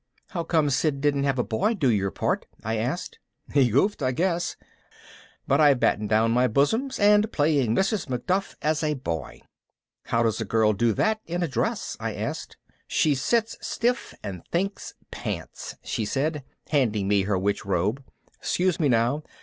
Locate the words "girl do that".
10.45-11.21